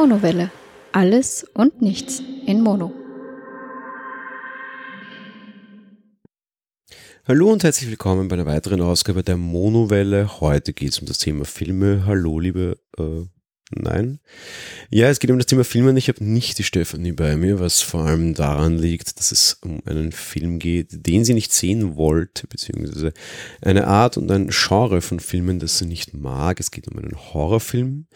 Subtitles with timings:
[0.00, 0.52] Monowelle.
[0.92, 2.92] Alles und nichts in Mono.
[7.26, 10.40] Hallo und herzlich willkommen bei einer weiteren Ausgabe der Monowelle.
[10.40, 12.04] Heute geht es um das Thema Filme.
[12.06, 13.24] Hallo, liebe äh,
[13.70, 14.18] Nein.
[14.88, 17.60] Ja, es geht um das Thema Filme und ich habe nicht die Stefanie bei mir,
[17.60, 21.96] was vor allem daran liegt, dass es um einen Film geht, den sie nicht sehen
[21.96, 23.12] wollte, beziehungsweise
[23.60, 26.60] eine Art und ein Genre von Filmen, das sie nicht mag.
[26.60, 28.06] Es geht um einen Horrorfilm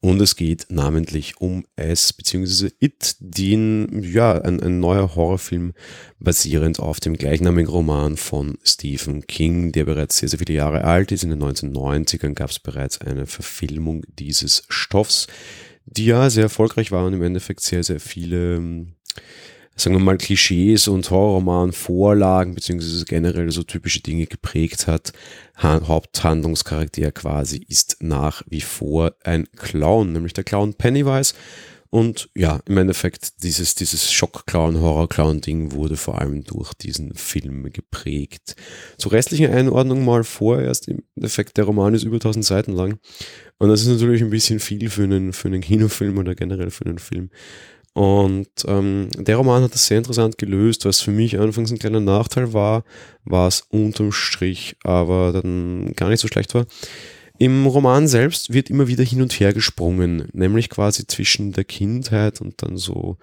[0.00, 5.72] und es geht namentlich um es, beziehungsweise It, den, ja, ein, ein neuer Horrorfilm
[6.20, 11.12] basierend auf dem gleichnamigen Roman von Stephen King, der bereits sehr, sehr viele Jahre alt
[11.12, 11.24] ist.
[11.24, 14.64] In den 1990ern gab es bereits eine Verfilmung dieses
[14.98, 15.26] Stoffs,
[15.84, 18.94] die ja sehr erfolgreich war und im Endeffekt sehr, sehr viele ähm,
[19.76, 25.12] sagen wir mal, Klischees und Horrorroman-Vorlagen, beziehungsweise generell so typische Dinge geprägt hat.
[25.62, 31.34] Ha Haupthandlungscharakter quasi ist nach wie vor ein Clown, nämlich der Clown Pennywise.
[31.90, 38.56] Und ja, im Endeffekt, dieses, dieses Schock-Clown, Horror-Clown-Ding wurde vor allem durch diesen Film geprägt.
[38.98, 42.98] Zur restlichen Einordnung mal vorerst, im Endeffekt, der Roman ist über 1000 Seiten lang.
[43.58, 46.84] Und das ist natürlich ein bisschen viel für einen, für einen Kinofilm oder generell für
[46.84, 47.30] einen Film.
[47.94, 50.84] Und ähm, der Roman hat das sehr interessant gelöst.
[50.84, 52.84] Was für mich anfangs ein kleiner Nachteil war,
[53.24, 56.66] war es unterm Strich, aber dann gar nicht so schlecht war.
[57.38, 62.40] Im Roman selbst wird immer wieder hin und her gesprungen, nämlich quasi zwischen der Kindheit
[62.40, 63.16] und dann so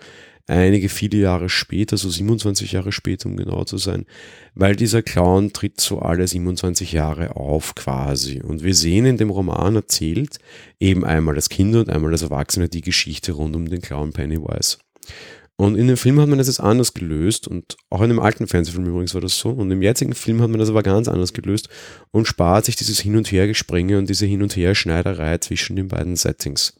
[0.47, 4.05] einige viele Jahre später, so 27 Jahre später, um genau zu sein,
[4.53, 8.41] weil dieser Clown tritt so alle 27 Jahre auf quasi.
[8.41, 10.39] Und wir sehen in dem Roman erzählt
[10.79, 14.77] eben einmal als Kinder und einmal als Erwachsene die Geschichte rund um den Clown Pennywise.
[15.57, 18.45] Und in dem Film hat man das jetzt anders gelöst und auch in dem alten
[18.45, 19.49] Fernsehfilm übrigens war das so.
[19.49, 21.69] Und im jetzigen Film hat man das aber ganz anders gelöst
[22.11, 26.17] und spart sich dieses Hin- und Hergespringe und diese Hin- und Her-Schneiderei zwischen den beiden
[26.17, 26.73] Settings.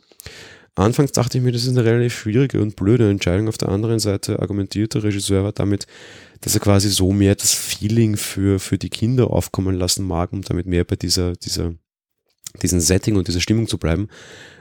[0.75, 3.47] Anfangs dachte ich mir, das ist eine relativ schwierige und blöde Entscheidung.
[3.47, 5.87] Auf der anderen Seite argumentiert der Regisseur damit,
[6.41, 10.41] dass er quasi so mehr das Feeling für, für die Kinder aufkommen lassen mag, um
[10.41, 11.73] damit mehr bei dieser, dieser,
[12.61, 14.09] diesen Setting und dieser Stimmung zu bleiben.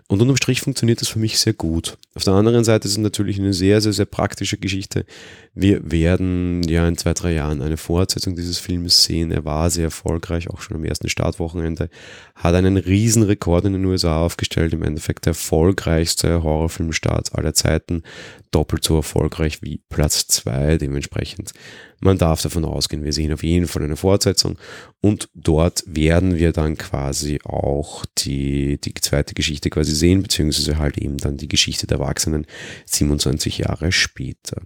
[0.06, 1.96] Und unterm Strich funktioniert das für mich sehr gut.
[2.14, 5.06] Auf der anderen Seite ist es natürlich eine sehr, sehr, sehr praktische Geschichte.
[5.54, 9.32] Wir werden ja in zwei, drei Jahren eine Fortsetzung dieses Films sehen.
[9.32, 11.88] Er war sehr erfolgreich, auch schon am ersten Startwochenende.
[12.34, 14.74] Hat einen riesen Rekord in den USA aufgestellt.
[14.74, 18.02] Im Endeffekt der erfolgreichste Horrorfilmstart aller Zeiten.
[18.50, 21.52] Doppelt so erfolgreich wie Platz zwei dementsprechend.
[22.00, 24.58] Man darf davon ausgehen, wir sehen auf jeden Fall eine Fortsetzung
[25.00, 30.98] und dort werden wir dann quasi auch die, die zweite Geschichte quasi sehen, beziehungsweise halt
[30.98, 32.46] eben dann die Geschichte der Erwachsenen
[32.86, 34.62] 27 Jahre später.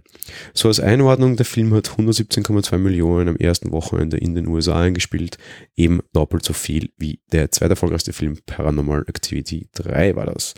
[0.53, 5.37] So als Einordnung, der Film hat 117,2 Millionen am ersten Wochenende in den USA eingespielt,
[5.75, 10.53] eben doppelt so viel wie der zweite erfolgreichste Film Paranormal Activity 3 war das.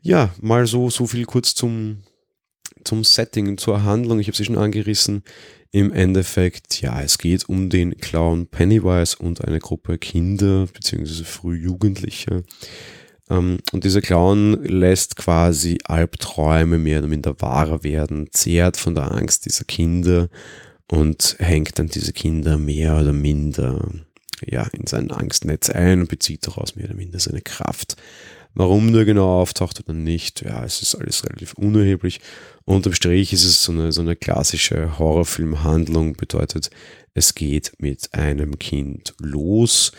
[0.00, 2.02] Ja, mal so, so viel kurz zum,
[2.88, 4.18] zum Setting, zur Handlung.
[4.18, 5.22] Ich habe sie schon angerissen.
[5.70, 11.24] Im Endeffekt, ja, es geht um den Clown Pennywise und eine Gruppe Kinder bzw.
[11.24, 12.44] Frühjugendliche.
[13.28, 19.12] Ähm, und dieser Clown lässt quasi Albträume mehr oder minder wahr werden, zehrt von der
[19.12, 20.30] Angst dieser Kinder
[20.90, 23.86] und hängt dann diese Kinder mehr oder minder
[24.46, 27.96] ja, in sein Angstnetz ein und bezieht daraus mehr oder minder seine Kraft.
[28.58, 32.20] Warum der genau auftaucht oder nicht, ja, es ist alles relativ unerheblich.
[32.64, 36.68] Unterm Strich ist es so eine, so eine klassische Horrorfilmhandlung, bedeutet,
[37.14, 39.92] es geht mit einem Kind los,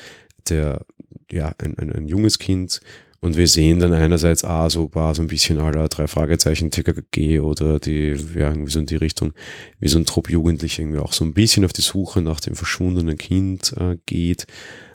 [0.50, 0.86] der,
[1.32, 2.82] ja, ein, ein, ein junges Kind,
[3.22, 7.40] und wir sehen dann einerseits ah, so war so ein bisschen aller drei Fragezeichen TKG
[7.40, 9.34] oder die, ja, irgendwie so in die Richtung,
[9.80, 12.56] wie so ein Trupp Jugendliche irgendwie auch so ein bisschen auf die Suche nach dem
[12.56, 14.48] verschwundenen Kind äh, geht.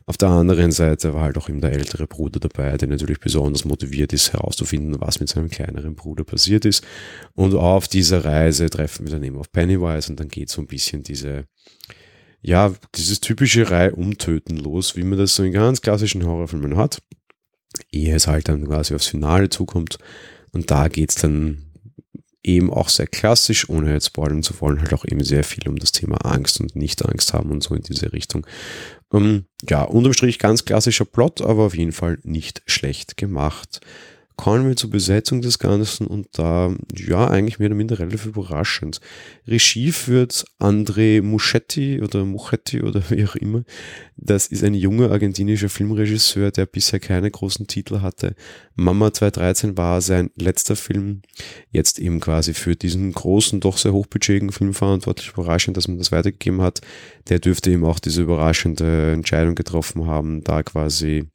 [0.07, 3.65] Auf der anderen Seite war halt auch eben der ältere Bruder dabei, der natürlich besonders
[3.65, 6.85] motiviert ist, herauszufinden, was mit seinem kleineren Bruder passiert ist.
[7.35, 10.67] Und auf dieser Reise treffen wir dann eben auf Pennywise und dann geht so ein
[10.67, 11.47] bisschen diese,
[12.43, 17.01] ja, dieses typische Reihe umtöten los, wie man das so in ganz klassischen Horrorfilmen hat.
[17.91, 19.99] Ehe es halt dann quasi aufs Finale zukommt.
[20.53, 21.64] Und da geht's dann
[22.45, 25.77] eben auch sehr klassisch, ohne jetzt spoilern zu wollen, halt auch eben sehr viel um
[25.77, 28.47] das Thema Angst und Nicht-Angst haben und so in diese Richtung.
[29.13, 33.81] Ähm, ja, unterm Strich ganz klassischer Plot, aber auf jeden Fall nicht schlecht gemacht
[34.37, 39.01] kommen wir zur Besetzung des Ganzen und da, ja, eigentlich mehr oder minder relativ überraschend.
[39.47, 43.63] Regie führt André Muschetti oder Muchetti oder wie auch immer.
[44.17, 48.35] Das ist ein junger argentinischer Filmregisseur, der bisher keine großen Titel hatte.
[48.75, 51.23] Mama 2013 war sein letzter Film.
[51.71, 55.33] Jetzt eben quasi für diesen großen, doch sehr hochbudgetigen Film verantwortlich.
[55.33, 56.81] Überraschend, dass man das weitergegeben hat.
[57.29, 61.29] Der dürfte eben auch diese überraschende Entscheidung getroffen haben, da quasi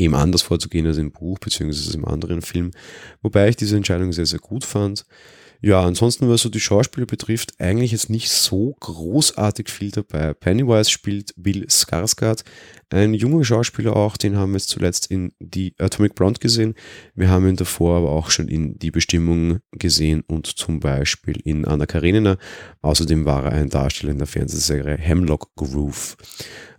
[0.00, 2.70] eben anders vorzugehen als im Buch beziehungsweise im anderen Film,
[3.22, 5.04] wobei ich diese Entscheidung sehr, sehr gut fand.
[5.62, 10.32] Ja, ansonsten, was so die Schauspieler betrifft, eigentlich jetzt nicht so großartig viel dabei.
[10.32, 12.44] Pennywise spielt Bill Skarsgård,
[12.88, 16.74] ein junger Schauspieler auch, den haben wir zuletzt in die Atomic Blonde gesehen.
[17.14, 21.66] Wir haben ihn davor aber auch schon in Die Bestimmung gesehen und zum Beispiel in
[21.66, 22.38] Anna Karenina.
[22.80, 26.16] Außerdem war er ein Darsteller in der Fernsehserie Hemlock Groove.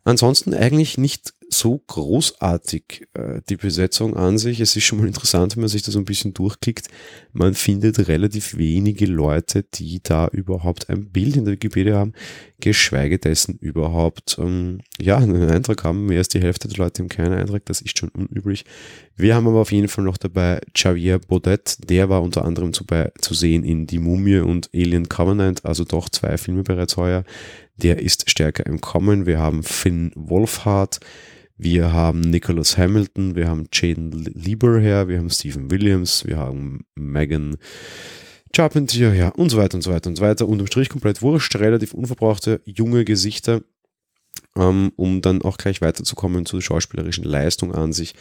[0.03, 4.59] Ansonsten eigentlich nicht so großartig äh, die Besetzung an sich.
[4.59, 6.87] Es ist schon mal interessant, wenn man sich da so ein bisschen durchklickt.
[7.33, 12.13] Man findet relativ wenige Leute, die da überhaupt ein Bild in der Wikipedia haben,
[12.59, 16.05] geschweige dessen überhaupt ähm, ja, einen Eintrag haben.
[16.05, 18.63] Mehr als die Hälfte der Leute haben keinen Eintrag, das ist schon unüblich.
[19.17, 22.85] Wir haben aber auf jeden Fall noch dabei Javier Baudet, der war unter anderem zu,
[22.85, 27.23] bei, zu sehen in Die Mumie und Alien Covenant, also doch zwei Filme bereits heuer.
[27.77, 29.25] Der ist stärker im Kommen.
[29.25, 30.99] Wir haben Finn Wolfhard,
[31.61, 37.55] wir haben Nicholas Hamilton, wir haben Jaden Lieberherr, wir haben Stephen Williams, wir haben Megan
[38.55, 40.47] Charpentier, ja, und so weiter und so weiter und so weiter.
[40.47, 43.61] Unterm Strich komplett wurscht, relativ unverbrauchte junge Gesichter,
[44.55, 48.15] ähm, um dann auch gleich weiterzukommen zur schauspielerischen Leistung an sich.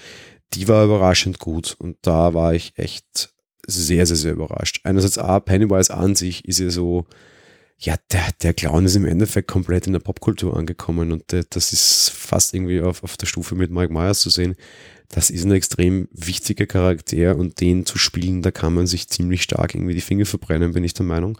[0.52, 3.32] Die war überraschend gut und da war ich echt
[3.66, 4.81] sehr, sehr, sehr überrascht.
[4.84, 7.06] Einerseits A, Pennywise an sich ist ja so,
[7.81, 11.73] ja, der, der Clown ist im Endeffekt komplett in der Popkultur angekommen und der, das
[11.73, 14.55] ist fast irgendwie auf, auf der Stufe mit Mike Myers zu sehen.
[15.09, 19.43] Das ist ein extrem wichtiger Charakter und den zu spielen, da kann man sich ziemlich
[19.43, 21.38] stark irgendwie die Finger verbrennen, bin ich der Meinung.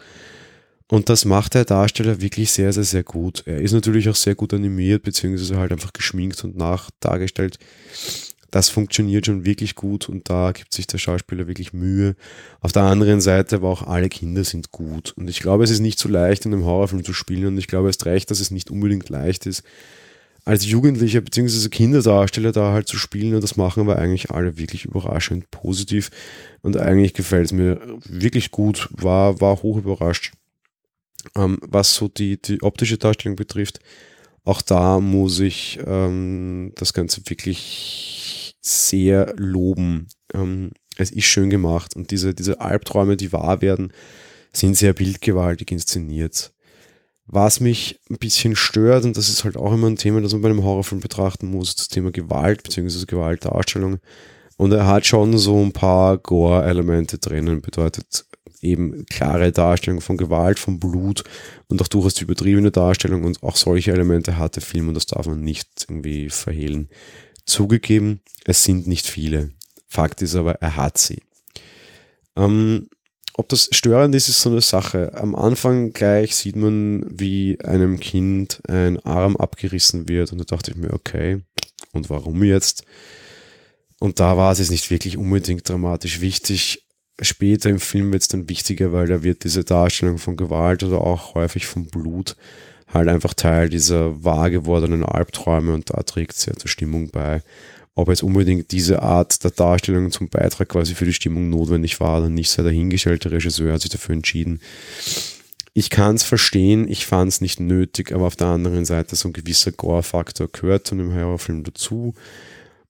[0.89, 3.45] Und das macht der Darsteller wirklich sehr, sehr, sehr gut.
[3.47, 7.59] Er ist natürlich auch sehr gut animiert, beziehungsweise halt einfach geschminkt und nachdargestellt
[8.51, 12.17] das funktioniert schon wirklich gut und da gibt sich der Schauspieler wirklich Mühe.
[12.61, 15.13] Auf der anderen Seite aber auch alle Kinder sind gut.
[15.17, 17.69] Und ich glaube, es ist nicht so leicht, in einem Horrorfilm zu spielen und ich
[17.69, 19.63] glaube erst recht, dass es nicht unbedingt leicht ist,
[20.45, 21.69] als Jugendlicher bzw.
[21.69, 26.11] Kinderdarsteller da halt zu spielen und das machen aber eigentlich alle wirklich überraschend positiv
[26.63, 30.33] und eigentlich gefällt es mir wirklich gut, war, war hoch überrascht.
[31.37, 33.81] Ähm, was so die, die optische Darstellung betrifft,
[34.45, 40.09] auch da muss ich ähm, das Ganze wirklich sehr loben.
[40.35, 43.93] Ähm, es ist schön gemacht und diese, diese Albträume, die wahr werden,
[44.53, 46.53] sind sehr bildgewaltig inszeniert.
[47.27, 50.43] Was mich ein bisschen stört, und das ist halt auch immer ein Thema, das man
[50.43, 53.07] bei einem Horrorfilm betrachten muss, das Thema Gewalt bzw.
[53.07, 53.99] Gewaltdarstellung.
[54.57, 58.27] Und er hat schon so ein paar Gore-Elemente drinnen, bedeutet
[58.61, 61.25] eben klare Darstellung von Gewalt, von Blut
[61.69, 65.07] und auch durchaus die übertriebene Darstellung und auch solche Elemente hat der Film und das
[65.07, 66.89] darf man nicht irgendwie verhehlen.
[67.47, 69.51] Zugegeben, es sind nicht viele.
[69.89, 71.23] Fakt ist aber, er hat sie.
[72.37, 72.89] Ähm,
[73.35, 75.13] ob das störend ist, ist so eine Sache.
[75.15, 80.73] Am Anfang gleich sieht man, wie einem Kind ein Arm abgerissen wird und da dachte
[80.73, 81.41] ich mir, okay,
[81.93, 82.85] und warum jetzt?
[83.99, 86.87] Und da war es jetzt nicht wirklich unbedingt dramatisch wichtig.
[87.21, 91.01] Später im Film wird es dann wichtiger, weil da wird diese Darstellung von Gewalt oder
[91.01, 92.37] auch häufig von Blut
[92.93, 97.43] halt einfach Teil dieser wahr gewordenen Albträume und da trägt es ja zur Stimmung bei.
[97.95, 102.19] Ob jetzt unbedingt diese Art der Darstellung zum Beitrag quasi für die Stimmung notwendig war
[102.19, 103.25] oder nicht, sei dahingestellt.
[103.25, 104.61] Der Regisseur hat sich dafür entschieden.
[105.73, 109.29] Ich kann es verstehen, ich fand es nicht nötig, aber auf der anderen Seite so
[109.29, 112.15] ein gewisser Gore-Faktor gehört zu einem Horrorfilm dazu.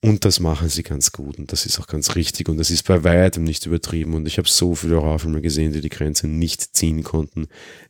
[0.02, 2.86] Und das machen sie ganz gut und das ist auch ganz richtig und das ist
[2.86, 6.74] bei weitem nicht übertrieben und ich habe so viele Horrorfilme gesehen, die die Grenze nicht
[6.74, 7.48] ziehen konnten.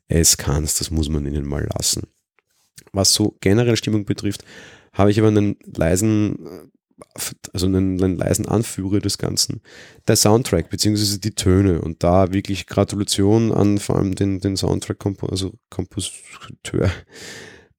[0.08, 2.08] Es kann's, das muss man ihnen mal lassen.
[2.92, 4.44] Was so generell Stimmung betrifft,
[4.92, 6.72] habe ich aber einen leisen,
[7.52, 9.60] also einen, einen leisen Anführer des Ganzen.
[10.08, 15.30] Der Soundtrack beziehungsweise die Töne und da wirklich Gratulation an vor allem den, den Soundtrack-Kompositeur.
[15.30, 15.52] Also.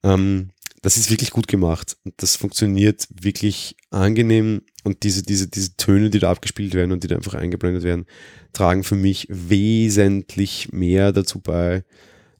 [0.03, 1.97] Ähm, das ist wirklich gut gemacht.
[2.03, 4.63] Und das funktioniert wirklich angenehm.
[4.83, 8.05] Und diese, diese, diese Töne, die da abgespielt werden und die da einfach eingeblendet werden,
[8.51, 11.83] tragen für mich wesentlich mehr dazu bei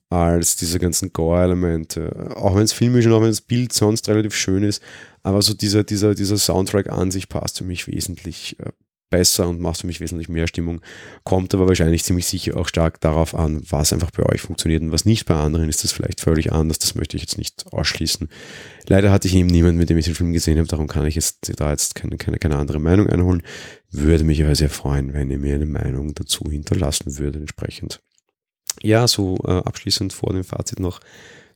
[0.10, 2.36] als diese ganzen Gore-Elemente.
[2.36, 4.84] Auch wenn es filmisch und auch wenn das Bild sonst relativ schön ist,
[5.24, 8.72] aber so dieser, dieser, dieser Soundtrack an sich passt für mich wesentlich äh,
[9.12, 10.82] besser und macht für mich wesentlich mehr Stimmung.
[11.24, 14.92] Kommt aber wahrscheinlich ziemlich sicher auch stark darauf an, was einfach bei euch funktioniert und
[14.92, 16.80] was nicht bei anderen ist das vielleicht völlig anders.
[16.80, 18.30] Das möchte ich jetzt nicht ausschließen.
[18.88, 21.14] Leider hatte ich eben niemanden, mit dem ich den Film gesehen habe, darum kann ich
[21.14, 23.44] jetzt da jetzt keine, keine, keine andere Meinung einholen.
[23.92, 28.02] Würde mich aber sehr freuen, wenn ihr mir eine Meinung dazu hinterlassen würdet entsprechend.
[28.82, 31.02] Ja, so äh, abschließend vor dem Fazit noch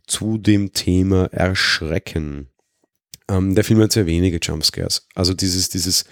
[0.05, 2.49] zu dem Thema Erschrecken.
[3.29, 5.07] Ähm, der Film hat sehr wenige Jumpscares.
[5.15, 6.05] Also dieses, dieses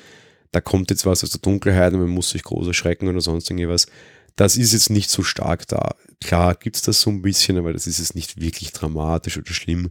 [0.54, 3.50] da kommt jetzt was aus der Dunkelheit und man muss sich groß erschrecken oder sonst
[3.50, 3.88] irgendwas.
[4.36, 5.96] Das ist jetzt nicht so stark da.
[6.24, 9.52] Klar gibt es das so ein bisschen, aber das ist jetzt nicht wirklich dramatisch oder
[9.52, 9.90] schlimm.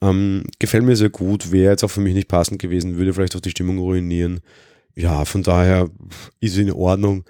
[0.00, 3.36] Ähm, gefällt mir sehr gut, wäre jetzt auch für mich nicht passend gewesen, würde vielleicht
[3.36, 4.40] auch die Stimmung ruinieren.
[4.94, 5.90] Ja, von daher
[6.40, 7.24] ist in Ordnung.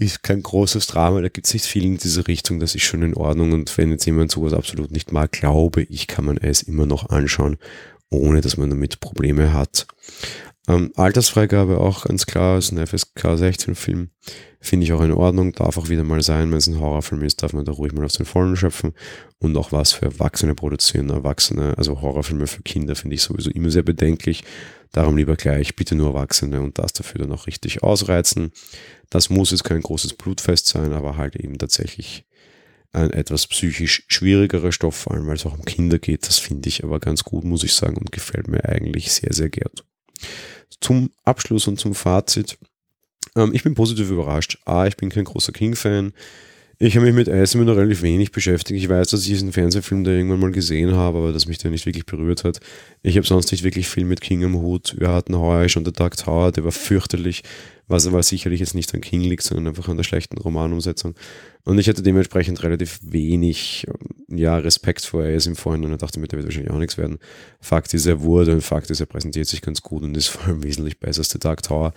[0.00, 3.02] Ist kein großes Drama, da gibt es nicht viel in diese Richtung, das ist schon
[3.02, 3.52] in Ordnung.
[3.52, 7.08] Und wenn jetzt jemand sowas absolut nicht mag, glaube ich, kann man es immer noch
[7.10, 7.56] anschauen,
[8.10, 9.86] ohne dass man damit Probleme hat.
[10.68, 14.10] Ähm, Altersfreigabe auch ganz klar, ist ein FSK 16 Film.
[14.60, 16.50] Finde ich auch in Ordnung, darf auch wieder mal sein.
[16.50, 18.92] Wenn es ein Horrorfilm ist, darf man da ruhig mal aus den Vollen schöpfen
[19.38, 21.08] und auch was für Erwachsene produzieren.
[21.08, 24.44] Erwachsene, also Horrorfilme für Kinder finde ich sowieso immer sehr bedenklich.
[24.92, 28.52] Darum lieber gleich, bitte nur Erwachsene und das dafür dann auch richtig ausreizen.
[29.08, 32.26] Das muss jetzt kein großes Blutfest sein, aber halt eben tatsächlich
[32.92, 36.26] ein etwas psychisch schwierigerer Stoff, vor allem weil es auch um Kinder geht.
[36.26, 39.48] Das finde ich aber ganz gut, muss ich sagen, und gefällt mir eigentlich sehr, sehr
[39.48, 39.72] gern.
[40.80, 42.58] Zum Abschluss und zum Fazit.
[43.36, 44.58] Ähm, ich bin positiv überrascht.
[44.64, 46.12] A, ich bin kein großer King-Fan.
[46.80, 48.80] Ich habe mich mit noch relativ wenig beschäftigt.
[48.80, 51.72] Ich weiß, dass ich diesen Fernsehfilm da irgendwann mal gesehen habe, aber dass mich der
[51.72, 52.60] nicht wirklich berührt hat.
[53.02, 54.94] Ich habe sonst nicht wirklich viel mit King am Hut.
[54.96, 57.42] Wir hatten heuer schon der Dark Tower, der war fürchterlich,
[57.88, 61.14] was aber sicherlich jetzt nicht an King liegt, sondern einfach an der schlechten Romanumsetzung.
[61.64, 63.86] Und ich hatte dementsprechend relativ wenig
[64.28, 67.18] ja, Respekt vor Eis im Vorhinein und dachte mir, der wird wahrscheinlich auch nichts werden.
[67.60, 70.46] Fakt ist, er wurde und Fakt ist, er präsentiert sich ganz gut und ist vor
[70.46, 71.92] allem wesentlich besser als der Dark Tower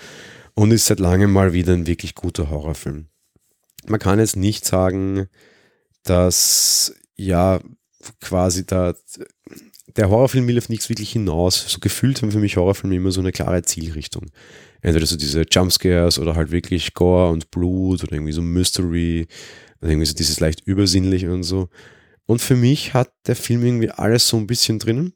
[0.56, 3.08] und ist seit langem mal wieder ein wirklich guter Horrorfilm
[3.88, 5.28] man kann jetzt nicht sagen,
[6.04, 7.60] dass ja
[8.20, 8.96] quasi da
[9.96, 11.66] der Horrorfilm will auf nichts wirklich hinaus.
[11.68, 14.28] So gefühlt haben für mich Horrorfilme immer so eine klare Zielrichtung.
[14.82, 19.28] Entweder so diese Jumpscares oder halt wirklich Gore und Blut oder irgendwie so Mystery,
[19.82, 21.70] oder irgendwie so dieses leicht übersinnliche und so.
[22.26, 25.14] Und für mich hat der Film irgendwie alles so ein bisschen drinnen,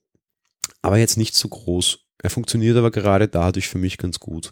[0.82, 2.00] aber jetzt nicht so groß.
[2.22, 4.52] Er funktioniert aber gerade dadurch für mich ganz gut.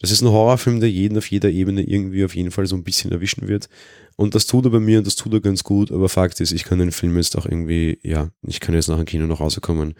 [0.00, 2.84] Das ist ein Horrorfilm, der jeden auf jeder Ebene irgendwie auf jeden Fall so ein
[2.84, 3.68] bisschen erwischen wird.
[4.16, 5.92] Und das tut er bei mir und das tut er ganz gut.
[5.92, 8.96] Aber Fakt ist, ich kann den Film jetzt auch irgendwie, ja, ich kann jetzt nach
[8.96, 9.94] dem Kino noch rauskommen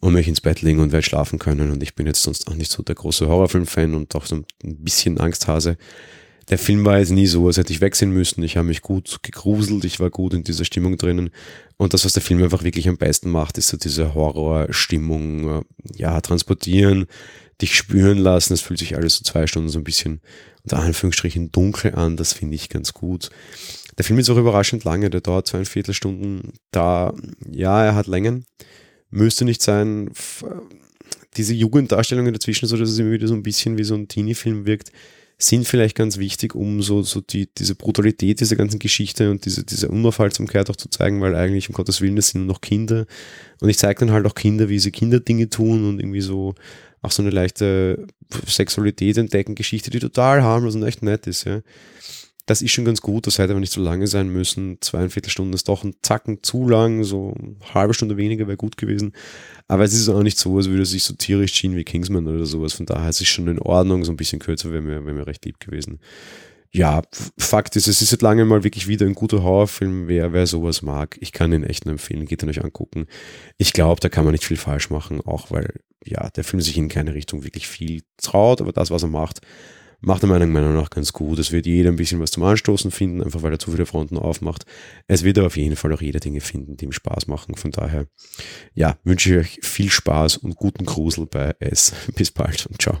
[0.00, 1.70] und mich ins Bett legen und werde schlafen können.
[1.72, 4.44] Und ich bin jetzt sonst auch nicht so der große Horrorfilm-Fan und auch so ein
[4.62, 5.76] bisschen Angsthase.
[6.48, 8.42] Der Film war jetzt nie so, als hätte ich wegsehen müssen.
[8.42, 11.30] Ich habe mich gut gegruselt, ich war gut in dieser Stimmung drinnen.
[11.76, 15.62] Und das, was der Film einfach wirklich am besten macht, ist so diese Horrorstimmung, äh,
[15.96, 17.06] ja, transportieren,
[17.62, 18.52] dich spüren lassen.
[18.52, 20.20] Es fühlt sich alles so zwei Stunden so ein bisschen
[20.64, 22.16] unter Anführungsstrichen dunkel an.
[22.16, 23.30] Das finde ich ganz gut.
[23.98, 25.10] Der Film ist auch überraschend lange.
[25.10, 26.52] Der dauert zweieinviertel Stunden.
[26.70, 27.14] Da,
[27.50, 28.44] ja, er hat Längen.
[29.10, 30.10] Müsste nicht sein.
[31.36, 34.66] Diese Jugenddarstellungen dazwischen, so dass es immer wieder so ein bisschen wie so ein Teenie-Film
[34.66, 34.92] wirkt,
[35.38, 39.64] sind vielleicht ganz wichtig, um so, so die, diese Brutalität dieser ganzen Geschichte und diese,
[39.64, 43.06] diese Unaufhaltsamkeit auch zu zeigen, weil eigentlich, um Gottes Willen, das sind nur noch Kinder.
[43.60, 46.54] Und ich zeige dann halt auch Kinder, wie sie Kinderdinge tun und irgendwie so
[47.02, 48.06] auch so eine leichte
[48.46, 51.60] Sexualität entdecken, Geschichte, die total harmlos und echt nett ist, ja.
[52.46, 54.78] Das ist schon ganz gut, das hätte aber nicht so lange sein müssen.
[54.80, 58.76] Zweieinviertel Stunden ist doch ein Zacken zu lang, so eine halbe Stunde weniger wäre gut
[58.76, 59.12] gewesen.
[59.68, 62.44] Aber es ist auch nicht so, als würde sich so tierisch ziehen wie Kingsman oder
[62.44, 62.72] sowas.
[62.72, 65.26] Von daher ist es schon in Ordnung, so ein bisschen kürzer wäre mir, wär mir
[65.26, 66.00] recht lieb gewesen.
[66.72, 67.02] Ja,
[67.38, 70.08] Fakt ist, es ist seit langem mal wirklich wieder ein guter Horrorfilm.
[70.08, 73.06] Wer, wer sowas mag, ich kann ihn echt nur empfehlen, geht ihn euch angucken.
[73.56, 76.76] Ich glaube, da kann man nicht viel falsch machen, auch weil ja, der Film sich
[76.76, 79.40] in keine Richtung wirklich viel traut, aber das, was er macht,
[80.02, 81.38] macht er meiner Meinung nach ganz gut.
[81.38, 84.18] Es wird jeder ein bisschen was zum Anstoßen finden, einfach weil er zu viele Fronten
[84.18, 84.64] aufmacht.
[85.06, 87.54] Es wird aber auf jeden Fall auch jeder Dinge finden, die ihm Spaß machen.
[87.54, 88.06] Von daher,
[88.74, 91.94] ja, wünsche ich euch viel Spaß und guten Grusel bei S.
[92.16, 93.00] Bis bald und ciao.